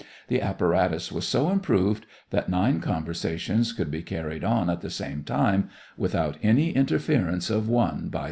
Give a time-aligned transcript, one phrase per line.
[0.29, 5.23] The apparatus was so improved that nine conversations could be carried on at the same
[5.23, 8.19] time without any interference of one by the others.